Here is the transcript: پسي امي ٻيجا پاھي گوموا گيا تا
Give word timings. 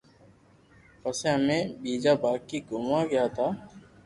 پسي 1.01 1.25
امي 1.35 1.59
ٻيجا 1.81 2.13
پاھي 2.21 2.57
گوموا 2.69 2.99
گيا 3.11 3.25
تا 3.35 3.47